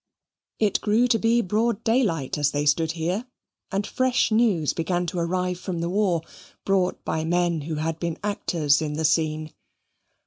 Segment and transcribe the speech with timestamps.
[0.57, 3.27] It grew to be broad daylight as they stood here,
[3.71, 6.23] and fresh news began to arrive from the war,
[6.65, 9.53] brought by men who had been actors in the scene.